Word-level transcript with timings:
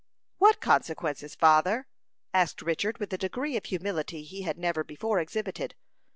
"What 0.39 0.59
consequences, 0.59 1.35
father?" 1.35 1.85
asked 2.33 2.63
Richard, 2.63 2.97
with 2.97 3.13
a 3.13 3.19
degree 3.19 3.55
of 3.55 3.65
humility 3.65 4.23
he 4.23 4.41
had 4.41 4.57
never 4.57 4.83
before 4.83 5.19
exhibited. 5.19 5.75